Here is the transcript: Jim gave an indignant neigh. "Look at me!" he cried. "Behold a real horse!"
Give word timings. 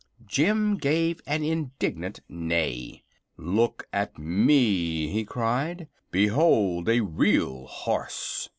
Jim 0.25 0.77
gave 0.77 1.21
an 1.27 1.43
indignant 1.43 2.21
neigh. 2.27 3.03
"Look 3.37 3.87
at 3.93 4.17
me!" 4.17 5.07
he 5.09 5.23
cried. 5.23 5.87
"Behold 6.09 6.89
a 6.89 7.01
real 7.01 7.67
horse!" 7.67 8.49